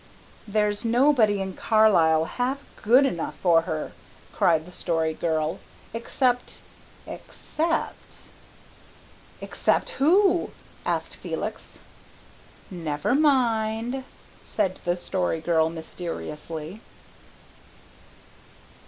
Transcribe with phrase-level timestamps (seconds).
[0.47, 3.91] "There's nobody in Carlisle half good enough for her,"
[4.33, 5.59] cried the Story Girl,
[5.93, 6.61] "except
[7.05, 8.31] ex cept"
[9.47, 10.49] "Except who?"
[10.87, 11.81] asked Felix.
[12.71, 14.03] "Never mind,"
[14.43, 16.81] said the Story Girl mysteriously.